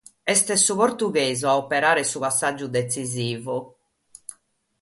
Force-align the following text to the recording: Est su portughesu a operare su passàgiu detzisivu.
Est 0.31 0.47
su 0.63 0.73
portughesu 0.81 1.45
a 1.47 1.53
operare 1.63 2.03
su 2.09 2.17
passàgiu 2.23 2.67
detzisivu. 2.75 3.57